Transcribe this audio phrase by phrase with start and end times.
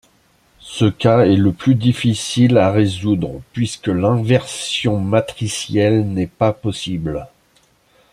[0.57, 7.27] Ce cas est le plus difficile à résoudre puisque l'inversion matricielle n'est pas possible.